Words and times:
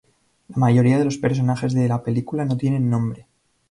La 0.47 0.57
mayoría 0.57 0.97
de 0.97 1.05
los 1.05 1.19
personajes 1.19 1.73
de 1.75 1.87
la 1.87 2.01
película 2.01 2.43
no 2.43 2.57
tienen 2.57 2.89
nombre. 2.89 3.27